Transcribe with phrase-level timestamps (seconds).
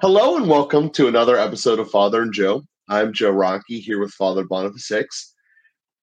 [0.00, 2.64] Hello and welcome to another episode of Father and Joe.
[2.88, 5.32] I'm Joe Rockey here with Father Boniface Hicks.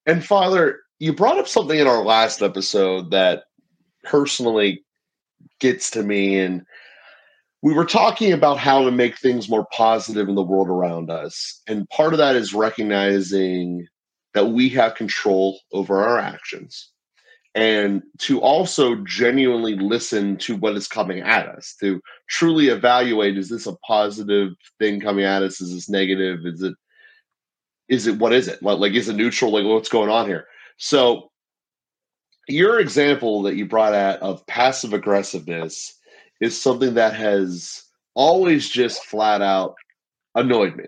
[0.05, 3.43] And Father, you brought up something in our last episode that
[4.05, 4.85] personally
[5.59, 6.39] gets to me.
[6.39, 6.63] And
[7.61, 11.61] we were talking about how to make things more positive in the world around us.
[11.67, 13.85] And part of that is recognizing
[14.33, 16.91] that we have control over our actions
[17.53, 23.49] and to also genuinely listen to what is coming at us to truly evaluate is
[23.49, 25.59] this a positive thing coming at us?
[25.59, 26.45] Is this negative?
[26.45, 26.75] Is it
[27.89, 28.63] is it what is it?
[28.63, 29.51] Like, like is it neutral?
[29.51, 30.47] Like what's going on here?
[30.77, 31.29] So
[32.47, 35.93] your example that you brought out of passive aggressiveness
[36.39, 37.83] is something that has
[38.15, 39.75] always just flat out
[40.35, 40.85] annoyed me.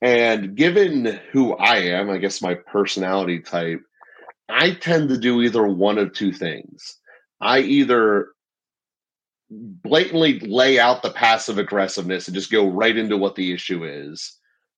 [0.00, 3.80] And given who i am i guess my personality type
[4.48, 6.98] I tend to do either one of two things.
[7.40, 8.28] I either
[9.50, 14.36] blatantly lay out the passive aggressiveness and just go right into what the issue is,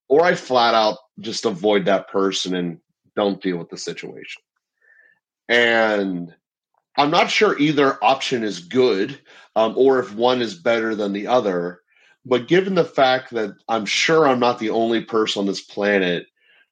[0.09, 2.79] or I flat out just avoid that person and
[3.15, 4.43] don't deal with the situation.
[5.49, 6.35] And
[6.97, 9.19] I'm not sure either option is good
[9.55, 11.81] um, or if one is better than the other.
[12.25, 16.27] But given the fact that I'm sure I'm not the only person on this planet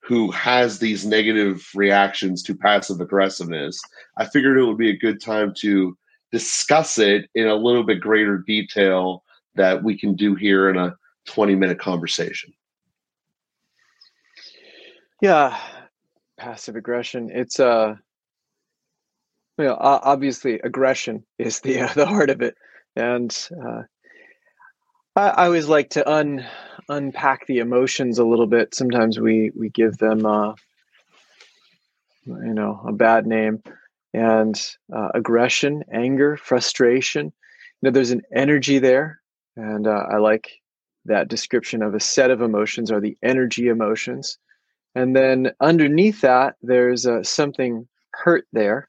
[0.04, 3.80] who has these negative reactions to passive aggressiveness,
[4.18, 5.96] I figured it would be a good time to
[6.30, 9.24] discuss it in a little bit greater detail
[9.54, 10.94] that we can do here in a
[11.26, 12.52] 20 minute conversation.
[15.22, 15.58] Yeah,
[16.36, 17.30] passive aggression.
[17.32, 17.94] It's uh
[19.56, 22.56] you know, obviously aggression is the uh, the heart of it,
[22.96, 23.82] and uh,
[25.16, 26.44] I, I always like to un
[26.88, 28.74] unpack the emotions a little bit.
[28.74, 30.54] Sometimes we we give them, uh,
[32.26, 33.62] you know, a bad name,
[34.12, 34.60] and
[34.94, 37.26] uh, aggression, anger, frustration.
[37.26, 37.32] You
[37.82, 39.20] know, there's an energy there,
[39.56, 40.50] and uh, I like
[41.04, 44.38] that description of a set of emotions are the energy emotions,
[44.94, 48.88] and then underneath that there's uh, something hurt there,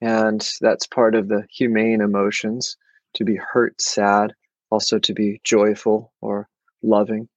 [0.00, 2.76] and that's part of the humane emotions
[3.14, 4.34] to be hurt, sad,
[4.70, 6.48] also to be joyful or
[6.82, 7.28] loving.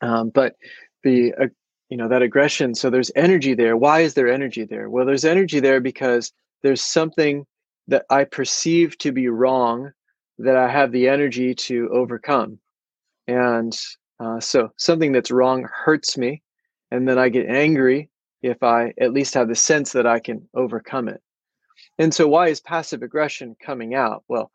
[0.00, 0.56] Um, but
[1.02, 1.46] the uh,
[1.88, 2.74] you know that aggression.
[2.74, 3.76] So there's energy there.
[3.76, 4.88] Why is there energy there?
[4.88, 6.32] Well, there's energy there because
[6.62, 7.46] there's something
[7.88, 9.92] that I perceive to be wrong
[10.38, 12.58] that I have the energy to overcome.
[13.28, 13.78] And
[14.20, 16.42] uh, so something that's wrong hurts me,
[16.90, 18.08] and then I get angry
[18.42, 21.20] if I at least have the sense that I can overcome it.
[21.98, 24.24] And so, why is passive aggression coming out?
[24.28, 24.50] Well,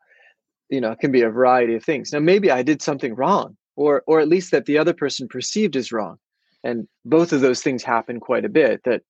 [0.68, 2.12] you know, it can be a variety of things.
[2.12, 5.76] Now, maybe I did something wrong or or at least that the other person perceived
[5.76, 6.18] as wrong.
[6.64, 9.02] And both of those things happen quite a bit that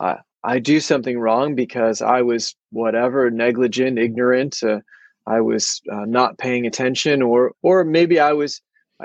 [0.00, 4.80] uh, i do something wrong because i was whatever negligent ignorant uh,
[5.26, 8.60] i was uh, not paying attention or or maybe i was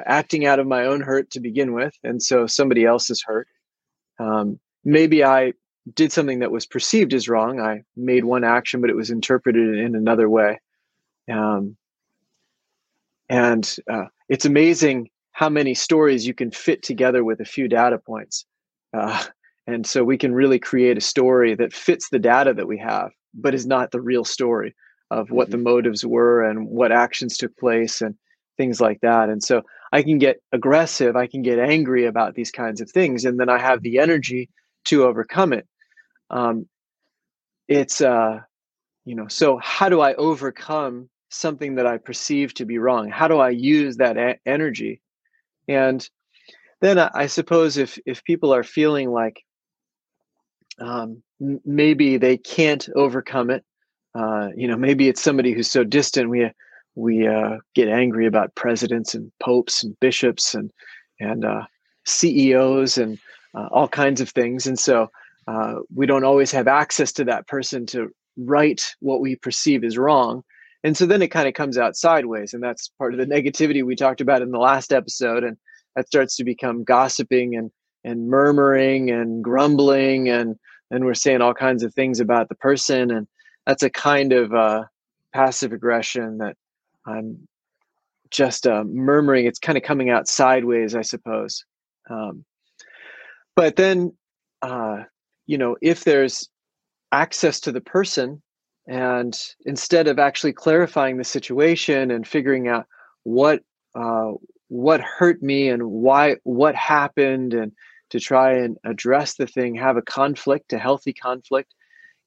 [0.06, 3.48] acting out of my own hurt to begin with and so somebody else is hurt.
[4.20, 5.54] Um, maybe i
[5.96, 7.60] did something that was perceived as wrong.
[7.60, 10.60] I made one action but it was interpreted in another way.
[11.32, 11.78] Um,
[13.30, 17.98] and uh, it's amazing how many stories you can fit together with a few data
[17.98, 18.46] points.
[18.94, 19.24] Uh,
[19.68, 23.12] and so we can really create a story that fits the data that we have,
[23.34, 24.76] but is not the real story
[25.12, 25.52] of what mm-hmm.
[25.52, 28.16] the motives were and what actions took place and
[28.58, 29.30] things like that.
[29.30, 33.26] And so I can get aggressive, I can get angry about these kinds of things,
[33.26, 34.50] and then I have the energy
[34.86, 35.68] to overcome it.
[36.30, 36.68] Um,
[37.68, 38.40] it's, uh,
[39.06, 43.10] you know, so how do I overcome something that I perceive to be wrong?
[43.10, 45.02] How do I use that a- energy?
[45.68, 46.08] And
[46.82, 49.44] then I, I, suppose if if people are feeling like
[50.80, 53.64] um, m- maybe they can't overcome it,
[54.16, 56.30] uh, you know, maybe it's somebody who's so distant.
[56.30, 56.50] We
[56.96, 60.72] we uh, get angry about presidents and popes and bishops and
[61.20, 61.64] and uh,
[62.06, 63.20] CEOs and
[63.54, 65.10] uh, all kinds of things, and so
[65.48, 69.98] uh, we don't always have access to that person to right what we perceive is
[69.98, 70.44] wrong
[70.84, 73.84] and so then it kind of comes out sideways and that's part of the negativity
[73.84, 75.58] we talked about in the last episode and
[75.96, 77.72] that starts to become gossiping and
[78.04, 80.56] and murmuring and grumbling and
[80.92, 83.28] and we're saying all kinds of things about the person and
[83.66, 84.84] that's a kind of uh,
[85.34, 86.56] passive aggression that
[87.06, 87.48] i'm
[88.30, 89.46] just uh, murmuring.
[89.46, 91.66] It's kind of coming out sideways i suppose.
[92.10, 92.46] Um,
[93.56, 94.14] but then
[94.62, 95.04] uh,
[95.46, 96.50] you know if there's
[97.12, 98.42] access to the person
[98.90, 102.86] and instead of actually clarifying the situation and figuring out
[103.24, 103.62] what
[103.96, 104.32] uh,
[104.68, 107.72] what hurt me and why what happened and
[108.10, 111.74] to try and address the thing have a conflict a healthy conflict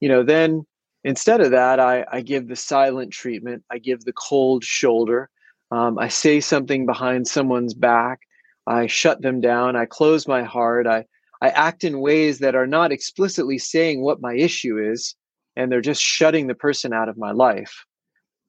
[0.01, 0.65] you know then
[1.05, 5.29] instead of that i, I give the silent treatment i give the cold shoulder
[5.73, 8.21] Um, I say something behind someone's back.
[8.67, 9.75] I shut them down.
[9.75, 10.87] I close my heart.
[10.87, 11.07] I,
[11.41, 15.17] I act in ways that are not explicitly saying what my issue is,
[15.57, 17.85] and they're just shutting the person out of my life.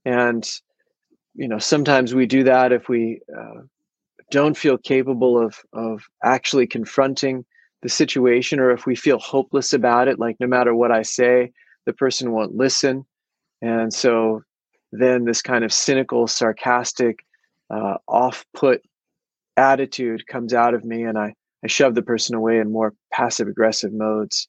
[0.06, 0.50] And,
[1.36, 3.62] you know, sometimes we do that if we uh,
[4.32, 7.46] don't feel capable of, of actually confronting
[7.82, 11.52] the situation or if we feel hopeless about it, like no matter what I say,
[11.86, 13.06] the person won't listen.
[13.62, 14.42] And so
[14.92, 17.26] then this kind of cynical, sarcastic,
[17.70, 18.82] uh, off put
[19.58, 21.34] attitude comes out of me, and I,
[21.64, 24.48] I shove the person away in more passive aggressive modes.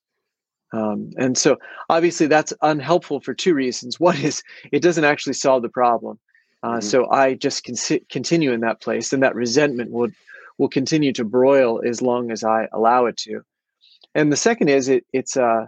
[0.75, 1.56] Um, and so
[1.88, 4.00] obviously that's unhelpful for two reasons.
[4.00, 4.43] One is
[4.73, 6.19] it doesn't actually solve the problem.
[6.62, 6.81] Uh, mm-hmm.
[6.81, 10.15] So I just con- continue in that place, and that resentment would
[10.59, 13.43] will continue to broil as long as I allow it to.
[14.15, 15.67] And the second is it it's uh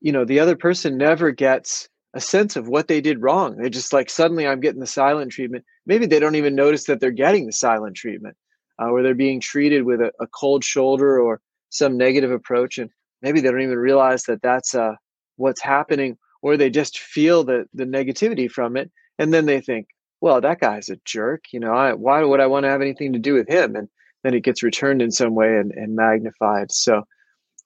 [0.00, 3.56] you know the other person never gets a sense of what they did wrong.
[3.56, 5.66] They're just like, suddenly I'm getting the silent treatment.
[5.84, 8.36] Maybe they don't even notice that they're getting the silent treatment,
[8.80, 12.78] uh, or they're being treated with a, a, cold shoulder or some negative approach.
[12.78, 12.88] And
[13.22, 14.94] maybe they don't even realize that that's uh,
[15.36, 18.90] what's happening, or they just feel the, the negativity from it.
[19.18, 19.88] And then they think,
[20.20, 21.44] well, that guy's a jerk.
[21.52, 23.76] You know, I, why would I want to have anything to do with him?
[23.76, 23.88] And
[24.22, 26.72] then it gets returned in some way and, and magnified.
[26.72, 27.04] So,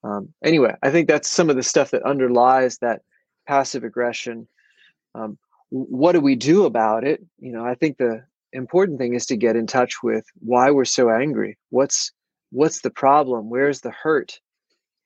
[0.02, 3.02] um, anyway, I think that's some of the stuff that underlies that
[3.46, 4.48] passive aggression.
[5.14, 5.38] Um,
[5.70, 7.24] what do we do about it?
[7.38, 10.84] You know, I think the important thing is to get in touch with why we're
[10.84, 11.56] so angry.
[11.70, 12.12] What's
[12.50, 13.48] what's the problem?
[13.48, 14.40] Where's the hurt?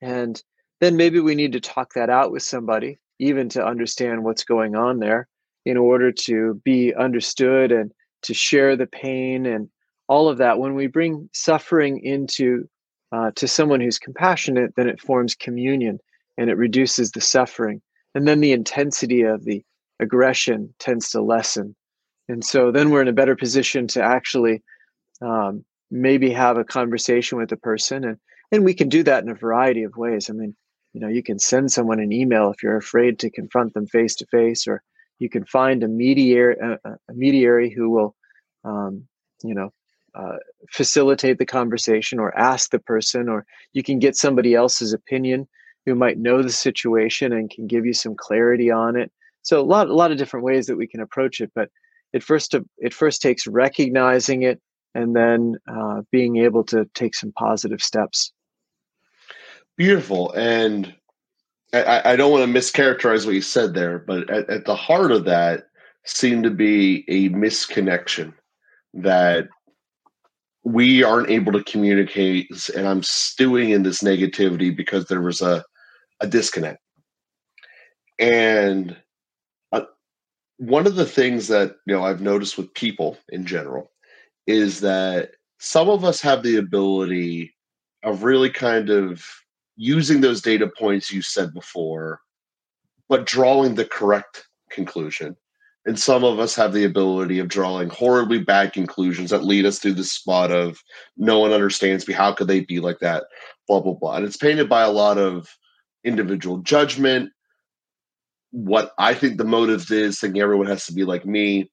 [0.05, 0.41] And
[0.81, 4.77] then maybe we need to talk that out with somebody, even to understand what's going
[4.77, 5.29] on there,
[5.65, 7.91] in order to be understood and
[8.23, 9.69] to share the pain and
[10.06, 10.59] all of that.
[10.59, 12.69] When we bring suffering into
[13.12, 15.99] uh, to someone who's compassionate, then it forms communion
[16.37, 17.81] and it reduces the suffering
[18.15, 19.62] and then the intensity of the
[20.00, 21.75] aggression tends to lessen
[22.29, 24.62] and so then we're in a better position to actually
[25.23, 28.19] um, maybe have a conversation with the person and
[28.52, 30.55] and we can do that in a variety of ways i mean
[30.93, 34.14] you know you can send someone an email if you're afraid to confront them face
[34.14, 34.82] to face or
[35.19, 38.14] you can find a mediator a, a mediary who will
[38.64, 39.06] um,
[39.43, 39.73] you know
[40.14, 40.37] uh,
[40.70, 45.49] facilitate the conversation or ask the person or you can get somebody else's opinion
[45.87, 49.11] who might know the situation and can give you some clarity on it.
[49.43, 51.69] So a lot, a lot of different ways that we can approach it, but
[52.12, 54.61] it first it first takes recognizing it
[54.94, 58.32] and then uh, being able to take some positive steps.
[59.76, 60.94] Beautiful, and
[61.73, 65.11] I, I don't want to mischaracterize what you said there, but at, at the heart
[65.11, 65.64] of that
[66.05, 68.35] seemed to be a misconnection
[68.93, 69.49] that
[70.62, 75.62] we aren't able to communicate and i'm stewing in this negativity because there was a
[76.20, 76.81] a disconnect.
[78.19, 78.97] And
[79.73, 79.82] uh,
[80.58, 83.90] one of the things that you know I've noticed with people in general
[84.46, 87.55] is that some of us have the ability
[88.02, 89.25] of really kind of
[89.76, 92.20] using those data points you said before,
[93.08, 95.37] but drawing the correct conclusion.
[95.87, 99.79] And some of us have the ability of drawing horribly bad conclusions that lead us
[99.81, 100.82] to the spot of
[101.17, 102.14] no one understands me.
[102.14, 103.25] How could they be like that?
[103.69, 104.17] Blah, blah, blah.
[104.17, 105.47] And it's painted by a lot of
[106.05, 107.31] individual judgment,
[108.50, 111.70] what I think the motives is, thinking everyone has to be like me,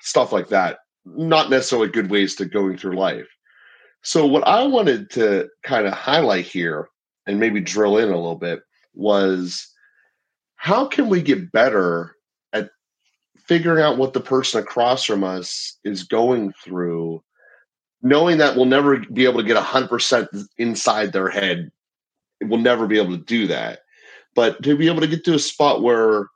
[0.00, 0.78] stuff like that.
[1.04, 3.28] Not necessarily good ways to going through life.
[4.02, 6.88] So, what I wanted to kind of highlight here
[7.26, 8.60] and maybe drill in a little bit
[8.94, 9.68] was
[10.56, 12.16] how can we get better
[12.52, 12.70] at
[13.36, 17.22] figuring out what the person across from us is going through,
[18.02, 21.70] knowing that we'll never be able to get 100% inside their head
[22.42, 23.80] we'll never be able to do that.
[24.34, 26.28] But to be able to get to a spot where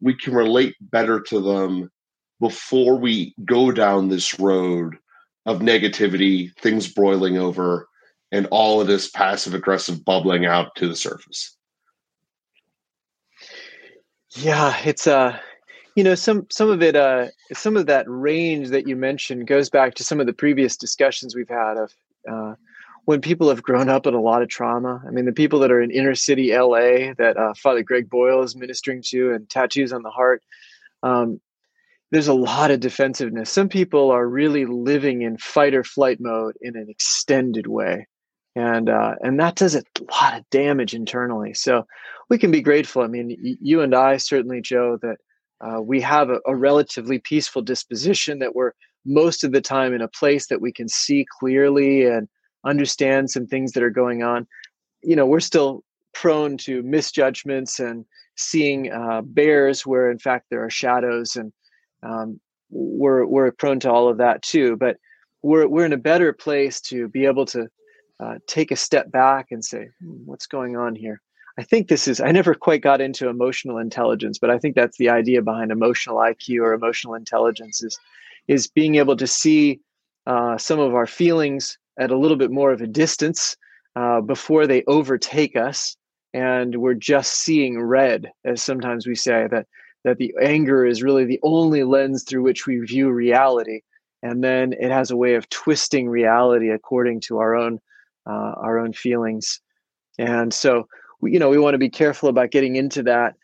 [0.00, 1.90] we can relate better to them
[2.42, 4.96] before we go down this road
[5.46, 7.88] of negativity, things broiling over,
[8.32, 11.56] and all of this passive aggressive bubbling out to the surface.
[14.30, 15.38] Yeah, it's uh
[15.94, 19.70] you know some some of it uh some of that range that you mentioned goes
[19.70, 21.94] back to some of the previous discussions we've had of
[22.28, 22.54] uh
[23.04, 25.02] when people have grown up in a lot of trauma.
[25.06, 28.42] I mean, the people that are in inner city LA that uh, Father Greg Boyle
[28.42, 30.42] is ministering to and tattoos on the heart,
[31.02, 31.40] um,
[32.12, 33.50] there's a lot of defensiveness.
[33.50, 38.06] Some people are really living in fight or flight mode in an extended way.
[38.54, 41.54] And uh, and that does a lot of damage internally.
[41.54, 41.86] So
[42.28, 43.02] we can be grateful.
[43.02, 45.16] I mean, you and I certainly, Joe, that
[45.60, 48.40] uh, we have a, a relatively peaceful disposition.
[48.40, 48.72] That we're
[49.06, 52.28] most of the time in a place that we can see clearly and
[52.64, 54.46] understand some things that are going on
[55.02, 55.82] you know we're still
[56.14, 58.04] prone to misjudgments and
[58.36, 61.52] seeing uh, bears where in fact there are shadows and
[62.02, 62.40] um,
[62.70, 64.76] we're we're prone to all of that too.
[64.76, 64.96] But
[65.42, 67.68] we're we're in a better place to be able to
[68.20, 71.20] uh, take a step back and say, hmm, what's going on here?
[71.58, 72.20] I think this is.
[72.20, 76.16] I never quite got into emotional intelligence, but I think that's the idea behind emotional
[76.16, 77.98] IQ or emotional intelligence is
[78.48, 79.80] is being able to see
[80.26, 83.56] uh, some of our feelings at a little bit more of a distance
[83.96, 85.96] uh, before they overtake us
[86.34, 89.66] and we're just seeing red as sometimes we say that
[90.04, 93.80] that the anger is really the only lens through which we view reality.
[94.22, 97.80] And then it has a way of twisting reality according to our own
[98.26, 99.60] uh, our own feelings.
[100.18, 100.86] And so
[101.22, 103.34] you know we want to be careful about getting into that.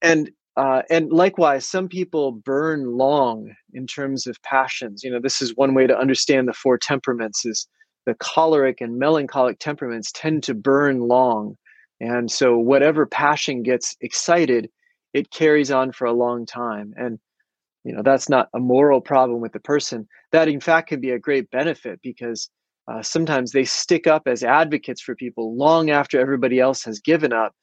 [0.00, 5.02] And uh, and likewise some people burn long in terms of passions.
[5.02, 7.66] You know this is one way to understand the four temperaments is
[8.06, 11.56] the choleric and melancholic temperaments tend to burn long.
[12.00, 14.68] And so whatever passion gets excited
[15.12, 16.94] it carries on for a long time.
[16.96, 17.18] And
[17.84, 20.08] you know that's not a moral problem with the person.
[20.30, 22.48] That in fact can be a great benefit because
[22.88, 27.32] uh, sometimes they stick up as advocates for people long after everybody else has given
[27.32, 27.54] up.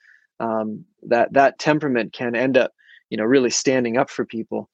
[0.42, 2.72] Um, that that temperament can end up
[3.10, 4.70] you know really standing up for people.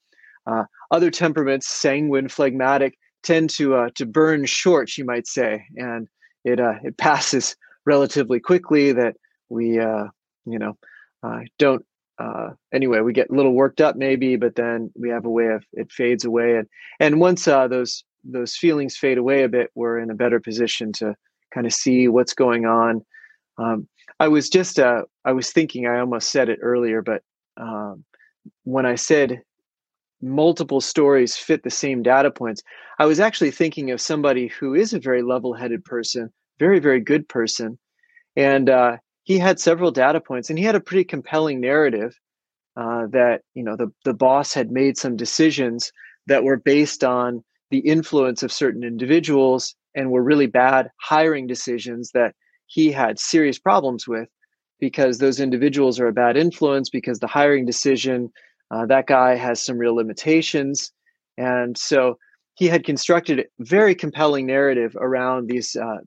[0.46, 5.64] Uh, other temperaments sanguine phlegmatic tend to uh, to burn short you might say.
[5.76, 6.08] And
[6.44, 9.16] it uh, it passes relatively quickly that
[9.48, 10.06] we uh,
[10.44, 10.76] you know
[11.22, 11.84] uh, don't
[12.18, 15.48] uh, anyway we get a little worked up maybe but then we have a way
[15.48, 16.56] of it fades away.
[16.56, 16.68] And
[17.00, 20.92] and once uh, those those feelings fade away a bit we're in a better position
[20.92, 21.14] to
[21.52, 23.04] kind of see what's going on.
[23.58, 23.88] Um,
[24.20, 27.22] i was just uh, i was thinking i almost said it earlier but
[27.56, 28.04] um,
[28.64, 29.40] when i said
[30.22, 32.62] multiple stories fit the same data points
[32.98, 37.28] i was actually thinking of somebody who is a very level-headed person very very good
[37.28, 37.78] person.
[38.36, 42.18] And uh, he had several data points and he had a pretty compelling narrative
[42.76, 45.92] uh, that you know the, the boss had made some decisions
[46.26, 52.10] that were based on the influence of certain individuals and were really bad hiring decisions
[52.14, 52.34] that
[52.66, 54.28] he had serious problems with
[54.78, 58.30] because those individuals are a bad influence because the hiring decision
[58.70, 60.92] uh, that guy has some real limitations.
[61.38, 62.18] And so
[62.54, 65.98] he had constructed a very compelling narrative around these uh,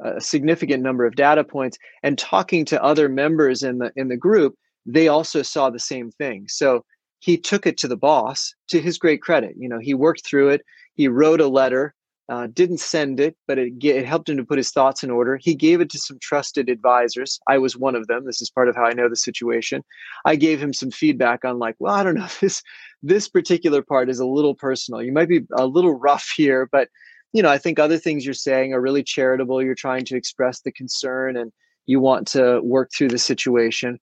[0.00, 4.16] a significant number of data points and talking to other members in the in the
[4.16, 4.54] group
[4.86, 6.46] they also saw the same thing.
[6.46, 6.84] So
[7.20, 9.54] he took it to the boss to his great credit.
[9.58, 10.62] You know he worked through it.
[10.94, 11.94] He wrote a letter
[12.28, 15.36] uh, didn't send it but it, it helped him to put his thoughts in order.
[15.36, 17.38] He gave it to some trusted advisors.
[17.48, 18.24] I was one of them.
[18.24, 19.82] This is part of how i know the situation.
[20.24, 22.28] I gave him some feedback on like well i don't know.
[22.40, 22.62] This
[23.02, 25.02] this particular part is a little personal.
[25.02, 26.88] You might be a little rough here but
[27.34, 29.60] you know, I think other things you're saying are really charitable.
[29.60, 31.52] You're trying to express the concern and
[31.84, 33.98] you want to work through the situation.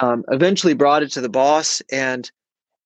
[0.00, 2.28] Um, eventually brought it to the boss and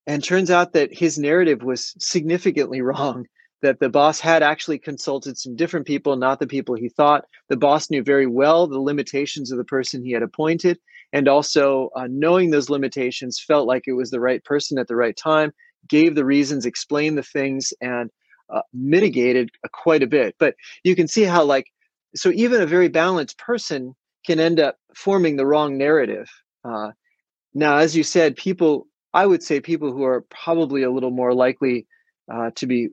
[0.08, 3.26] and turns out that his narrative was significantly wrong
[3.62, 7.56] that the boss had actually consulted some different people not the people he thought the
[7.56, 10.78] boss knew very well the limitations of the person he had appointed
[11.12, 14.96] and also uh, knowing those limitations felt like it was the right person at the
[14.96, 15.52] right time
[15.88, 18.10] gave the reasons explained the things and
[18.50, 20.34] uh, mitigated quite a bit.
[20.38, 21.66] But you can see how, like,
[22.14, 26.28] so even a very balanced person can end up forming the wrong narrative.
[26.64, 26.92] Uh,
[27.54, 31.34] now, as you said, people, I would say people who are probably a little more
[31.34, 31.86] likely
[32.32, 32.88] uh, to be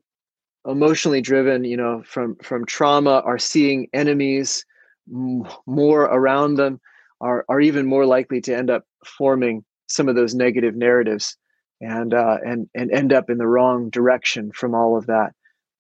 [0.66, 4.66] emotionally driven, you know, from from trauma, are seeing enemies
[5.08, 6.80] more around them,
[7.20, 11.38] are are even more likely to end up forming some of those negative narratives
[11.82, 15.34] and uh, and and end up in the wrong direction from all of that.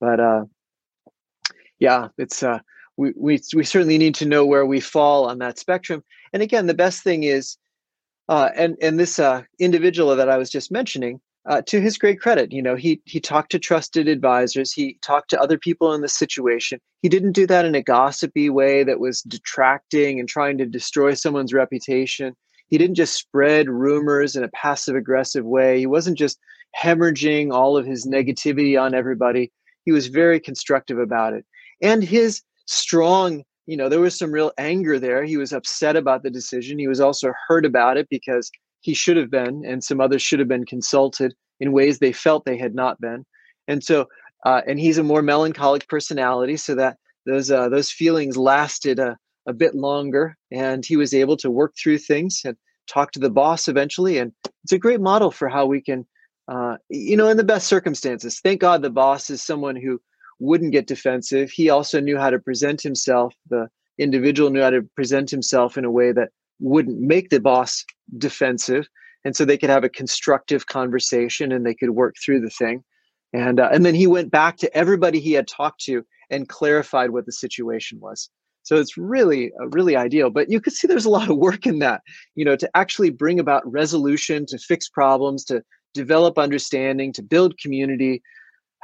[0.03, 0.43] But uh,
[1.79, 2.59] yeah, it's uh,
[2.97, 6.03] we, we we certainly need to know where we fall on that spectrum.
[6.33, 7.57] And again, the best thing is,
[8.27, 12.19] uh, and and this uh, individual that I was just mentioning, uh, to his great
[12.19, 14.73] credit, you know, he he talked to trusted advisors.
[14.73, 16.81] He talked to other people in the situation.
[17.01, 21.13] He didn't do that in a gossipy way that was detracting and trying to destroy
[21.13, 22.35] someone's reputation.
[22.67, 25.79] He didn't just spread rumors in a passive aggressive way.
[25.79, 26.39] He wasn't just
[26.77, 29.53] hemorrhaging all of his negativity on everybody
[29.85, 31.45] he was very constructive about it.
[31.81, 35.23] And his strong you know there was some real anger there.
[35.23, 36.79] He was upset about the decision.
[36.79, 40.39] He was also hurt about it because he should have been and some others should
[40.39, 43.25] have been consulted in ways they felt they had not been.
[43.67, 44.07] And so
[44.45, 49.17] uh, and he's a more melancholic personality so that those uh, those feelings lasted a,
[49.47, 53.29] a bit longer and he was able to work through things and talk to the
[53.29, 54.17] boss eventually.
[54.17, 56.05] And it's a great model for how we can
[56.47, 58.39] uh, you know, in the best circumstances.
[58.39, 60.01] Thank God the boss is someone who
[60.39, 61.49] wouldn't get defensive.
[61.51, 63.33] He also knew how to present himself.
[63.49, 67.85] The individual knew how to present himself in a way that wouldn't make the boss
[68.17, 68.87] defensive.
[69.25, 72.83] And so they could have a constructive conversation and they could work through the thing.
[73.31, 77.11] And, uh, and then he went back to everybody he had talked to and clarified
[77.11, 78.29] what the situation was.
[78.63, 80.29] So it's really, uh, really ideal.
[80.29, 82.01] But you can see there's a lot of work in that,
[82.35, 87.57] you know, to actually bring about resolution, to fix problems, to develop understanding, to build
[87.57, 88.21] community.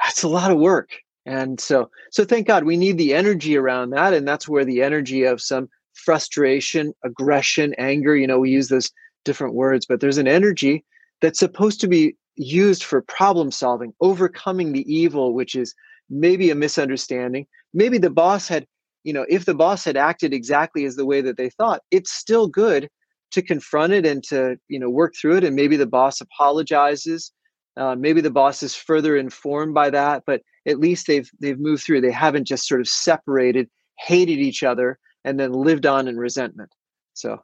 [0.02, 0.90] That's a lot of work.
[1.26, 4.14] And so, so thank God we need the energy around that.
[4.14, 8.90] And that's where the energy of some frustration, aggression, anger, you know, we use those
[9.24, 10.84] different words, but there's an energy
[11.20, 15.74] that's supposed to be used for problem solving, overcoming the evil, which is
[16.08, 17.46] maybe a misunderstanding.
[17.74, 18.66] Maybe the boss had,
[19.04, 22.12] you know, if the boss had acted exactly as the way that they thought, it's
[22.12, 22.88] still good
[23.32, 25.44] to confront it and to, you know, work through it.
[25.44, 27.32] And maybe the boss apologizes.
[27.76, 31.84] Uh, maybe the boss is further informed by that, but at least they've they've moved
[31.84, 32.00] through.
[32.00, 36.74] They haven't just sort of separated, hated each other, and then lived on in resentment.
[37.14, 37.42] So,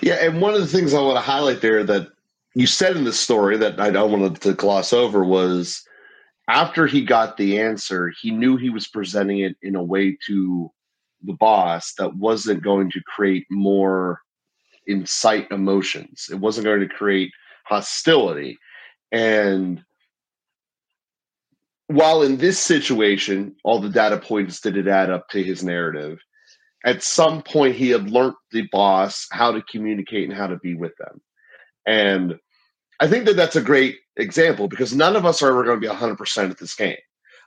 [0.00, 2.08] yeah, and one of the things I want to highlight there that
[2.54, 5.82] you said in the story that I don't want to gloss over was
[6.48, 10.70] after he got the answer, he knew he was presenting it in a way to
[11.22, 14.20] the boss that wasn't going to create more
[14.86, 16.28] incite emotions.
[16.30, 17.32] It wasn't going to create
[17.64, 18.58] hostility.
[19.10, 19.82] And
[21.86, 26.18] while in this situation, all the data points didn't add up to his narrative,
[26.84, 30.74] at some point he had learned the boss how to communicate and how to be
[30.74, 31.20] with them.
[31.86, 32.38] And
[33.00, 35.86] I think that that's a great example because none of us are ever going to
[35.86, 36.96] be 100% at this game.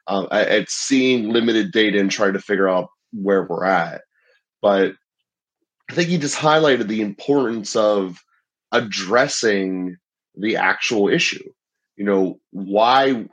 [0.07, 4.01] Um, at seeing limited data and trying to figure out where we're at.
[4.61, 4.93] But
[5.89, 8.23] I think he just highlighted the importance of
[8.71, 9.97] addressing
[10.35, 11.43] the actual issue.
[11.95, 13.27] You know, why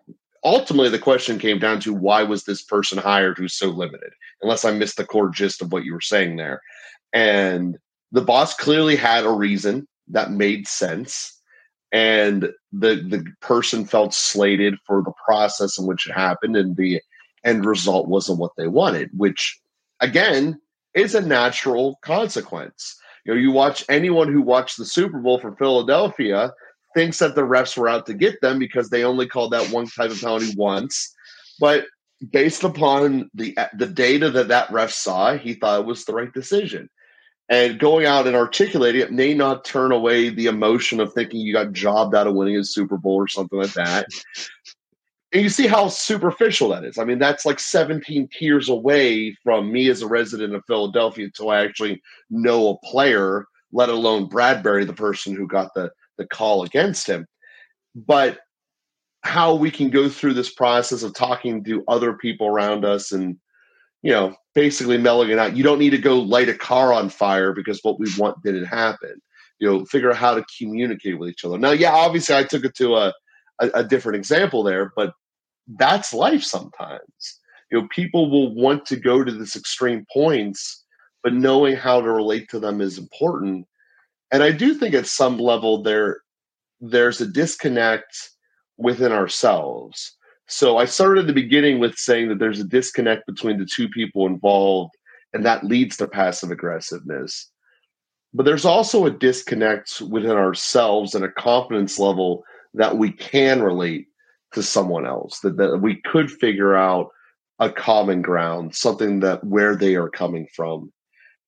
[0.44, 4.12] ultimately the question came down to why was this person hired who's so limited?
[4.42, 6.60] Unless I missed the core gist of what you were saying there.
[7.12, 7.78] And
[8.12, 11.38] the boss clearly had a reason that made sense
[11.92, 17.00] and the the person felt slated for the process in which it happened and the
[17.44, 19.60] end result wasn't what they wanted which
[20.00, 20.60] again
[20.94, 22.96] is a natural consequence.
[23.24, 26.52] You know you watch anyone who watched the super bowl for philadelphia
[26.94, 29.86] thinks that the refs were out to get them because they only called that one
[29.86, 31.14] type of penalty once.
[31.58, 31.86] But
[32.30, 36.32] based upon the the data that that ref saw he thought it was the right
[36.32, 36.88] decision.
[37.48, 41.52] And going out and articulating it may not turn away the emotion of thinking you
[41.52, 44.06] got jobbed out of winning a Super Bowl or something like that.
[45.32, 46.98] And you see how superficial that is.
[46.98, 51.50] I mean, that's like 17 tiers away from me as a resident of Philadelphia until
[51.50, 56.64] I actually know a player, let alone Bradberry, the person who got the, the call
[56.64, 57.26] against him.
[57.94, 58.40] But
[59.22, 63.38] how we can go through this process of talking to other people around us and
[64.02, 65.56] you know, basically mellowing out.
[65.56, 68.64] You don't need to go light a car on fire because what we want didn't
[68.64, 69.20] happen.
[69.58, 71.56] You know, figure out how to communicate with each other.
[71.56, 73.14] Now, yeah, obviously I took it to a,
[73.60, 75.14] a, a different example there, but
[75.66, 77.40] that's life sometimes.
[77.70, 80.84] You know, people will want to go to this extreme points,
[81.22, 83.66] but knowing how to relate to them is important.
[84.30, 86.20] And I do think at some level there
[86.80, 88.30] there's a disconnect
[88.76, 90.16] within ourselves
[90.52, 93.88] so I started at the beginning with saying that there's a disconnect between the two
[93.88, 94.92] people involved,
[95.32, 97.50] and that leads to passive aggressiveness.
[98.34, 102.44] But there's also a disconnect within ourselves and a confidence level
[102.74, 104.08] that we can relate
[104.52, 107.10] to someone else, that, that we could figure out
[107.58, 110.92] a common ground, something that where they are coming from.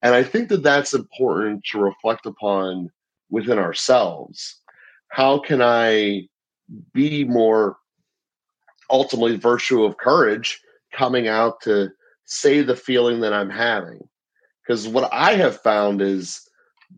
[0.03, 2.91] And I think that that's important to reflect upon
[3.31, 4.61] within ourselves.
[5.09, 6.29] How can I
[6.93, 7.77] be more
[8.91, 10.61] ultimately virtue of courage
[10.93, 11.91] coming out to
[12.25, 14.01] say the feeling that I'm having.
[14.63, 16.41] Because what I have found is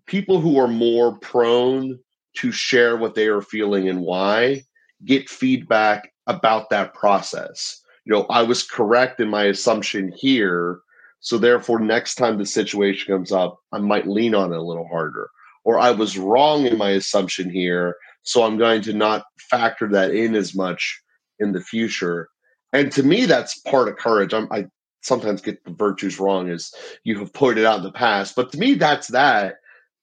[0.06, 1.98] people who are more prone
[2.36, 4.62] to share what they are feeling and why
[5.04, 7.80] get feedback about that process.
[8.04, 10.80] You know, I was correct in my assumption here.
[11.20, 14.87] So therefore, next time the situation comes up, I might lean on it a little
[14.88, 15.28] harder.
[15.64, 17.96] Or I was wrong in my assumption here.
[18.22, 21.00] So I'm going to not factor that in as much
[21.38, 22.28] in the future.
[22.72, 24.32] And to me, that's part of courage.
[24.32, 24.66] I'm, I
[25.02, 26.72] sometimes get the virtues wrong, as
[27.04, 28.37] you have pointed out in the past.
[28.37, 29.56] But to me, that's that.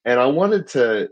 [0.06, 1.10] And I wanted to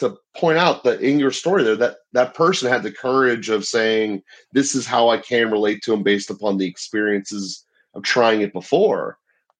[0.00, 3.64] to point out that in your story there, that that person had the courage of
[3.64, 8.40] saying, "This is how I can relate to him based upon the experiences of trying
[8.40, 9.18] it before."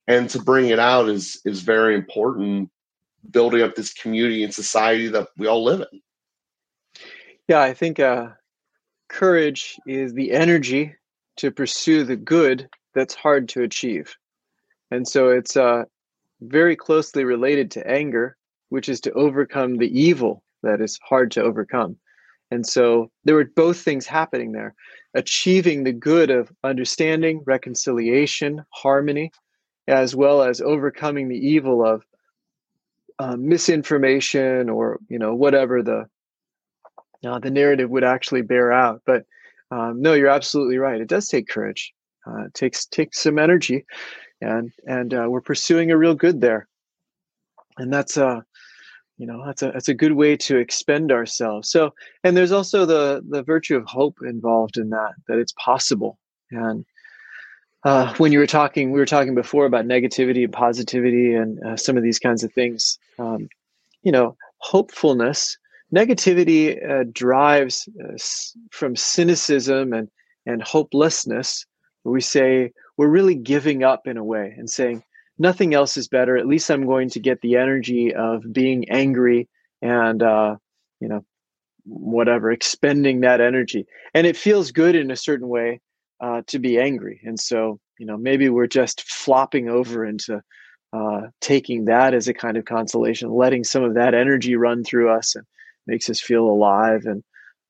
[0.08, 2.70] And to bring it out is is very important.
[3.30, 6.00] Building up this community and society that we all live in.
[7.48, 8.28] Yeah, I think uh,
[9.08, 10.94] courage is the energy
[11.36, 14.16] to pursue the good that's hard to achieve.
[14.90, 15.84] And so it's uh,
[16.40, 18.36] very closely related to anger,
[18.70, 21.96] which is to overcome the evil that is hard to overcome.
[22.50, 24.74] And so there were both things happening there.
[25.14, 29.32] achieving the good of understanding, reconciliation, harmony,
[29.88, 32.04] as well as overcoming the evil of
[33.18, 36.06] uh, misinformation or you know whatever the
[37.26, 39.02] uh, the narrative would actually bear out.
[39.04, 39.24] But
[39.70, 41.00] um, no, you're absolutely right.
[41.00, 41.92] It does take courage.
[42.26, 43.84] Uh, it takes takes some energy,
[44.40, 46.68] and and uh, we're pursuing a real good there,
[47.78, 48.40] and that's uh,
[49.20, 51.70] you know that's a that's a good way to expend ourselves.
[51.70, 51.92] So
[52.24, 56.18] and there's also the the virtue of hope involved in that that it's possible.
[56.50, 56.86] And
[57.84, 61.76] uh, when you were talking, we were talking before about negativity and positivity and uh,
[61.76, 62.98] some of these kinds of things.
[63.18, 63.50] Um,
[64.02, 65.58] you know, hopefulness
[65.94, 68.16] negativity uh, drives uh,
[68.70, 70.08] from cynicism and
[70.46, 71.66] and hopelessness
[72.04, 75.02] we say we're really giving up in a way and saying
[75.40, 79.48] nothing else is better at least i'm going to get the energy of being angry
[79.82, 80.54] and uh,
[81.00, 81.24] you know
[81.84, 85.80] whatever expending that energy and it feels good in a certain way
[86.20, 90.40] uh, to be angry and so you know maybe we're just flopping over into
[90.92, 95.10] uh, taking that as a kind of consolation letting some of that energy run through
[95.10, 95.44] us and
[95.90, 97.04] makes us feel alive.
[97.04, 97.22] And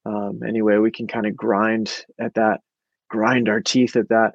[0.06, 2.60] um, anyway, we can kind of grind at that,
[3.08, 4.34] grind our teeth at that.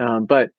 [0.00, 0.50] Um, but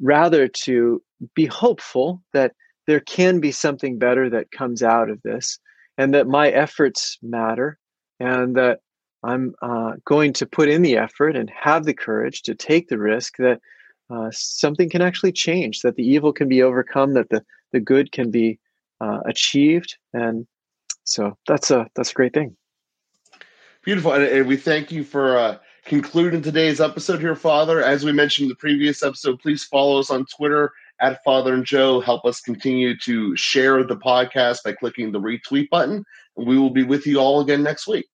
[0.00, 1.02] rather to
[1.34, 2.52] be hopeful that
[2.86, 5.58] there can be something better that comes out of this
[5.96, 7.78] and that my efforts matter
[8.20, 8.80] and that
[9.22, 12.98] I'm uh, going to put in the effort and have the courage to take the
[12.98, 13.60] risk that
[14.10, 18.12] uh, something can actually change, that the evil can be overcome, that the, the good
[18.12, 18.58] can be
[19.00, 20.46] uh, achieved, and
[21.04, 22.56] so that's a that's a great thing.
[23.82, 27.82] Beautiful, and, and we thank you for uh, concluding today's episode here, Father.
[27.82, 31.64] As we mentioned in the previous episode, please follow us on Twitter at Father and
[31.64, 32.00] Joe.
[32.00, 36.04] Help us continue to share the podcast by clicking the retweet button,
[36.36, 38.06] and we will be with you all again next week.